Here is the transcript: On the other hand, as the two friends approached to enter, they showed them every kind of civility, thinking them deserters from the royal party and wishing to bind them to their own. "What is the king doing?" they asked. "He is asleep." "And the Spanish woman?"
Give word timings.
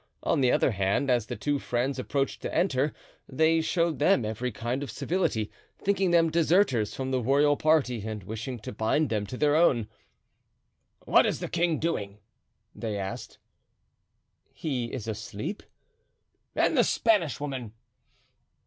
On 0.23 0.41
the 0.41 0.51
other 0.51 0.71
hand, 0.71 1.11
as 1.11 1.27
the 1.27 1.35
two 1.35 1.59
friends 1.59 1.99
approached 1.99 2.41
to 2.41 2.51
enter, 2.51 2.91
they 3.29 3.61
showed 3.61 3.99
them 3.99 4.25
every 4.25 4.51
kind 4.51 4.81
of 4.81 4.89
civility, 4.89 5.51
thinking 5.77 6.09
them 6.09 6.31
deserters 6.31 6.95
from 6.95 7.11
the 7.11 7.21
royal 7.21 7.55
party 7.55 8.01
and 8.07 8.23
wishing 8.23 8.57
to 8.61 8.71
bind 8.71 9.09
them 9.11 9.27
to 9.27 9.37
their 9.37 9.55
own. 9.55 9.87
"What 11.05 11.27
is 11.27 11.39
the 11.39 11.47
king 11.47 11.77
doing?" 11.77 12.17
they 12.73 12.97
asked. 12.97 13.37
"He 14.51 14.91
is 14.91 15.07
asleep." 15.07 15.61
"And 16.55 16.75
the 16.75 16.83
Spanish 16.83 17.39
woman?" 17.39 17.73